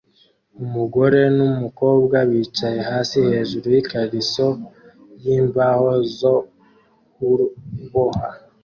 [0.63, 4.47] Umugore numukobwa bicaye hasi hejuru yikariso
[5.23, 6.35] yimbaho zo
[7.13, 8.29] kuboha